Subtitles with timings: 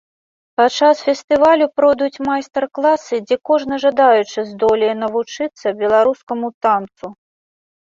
[0.59, 7.15] Падчас фестывалю пройдуць майстар класы, дзе кожны жадаючы здолее навучыцца беларускаму танцу.